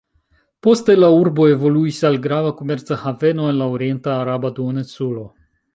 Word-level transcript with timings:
Poste 0.67 0.95
la 0.97 1.09
urbo 1.17 1.45
evoluis 1.51 2.01
al 2.11 2.17
grava 2.25 2.55
komerca 2.63 2.99
haveno 3.05 3.53
en 3.53 3.61
la 3.61 3.71
orienta 3.79 4.19
araba 4.25 4.55
duoninsulo. 4.61 5.33